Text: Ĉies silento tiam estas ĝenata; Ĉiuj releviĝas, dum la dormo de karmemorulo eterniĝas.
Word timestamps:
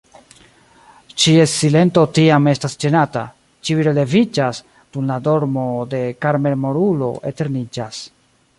Ĉies 1.23 1.51
silento 1.57 2.05
tiam 2.17 2.49
estas 2.53 2.75
ĝenata; 2.83 3.23
Ĉiuj 3.67 3.85
releviĝas, 3.89 4.63
dum 4.97 5.13
la 5.13 5.19
dormo 5.29 5.67
de 5.93 6.01
karmemorulo 6.25 7.11
eterniĝas. 7.33 8.01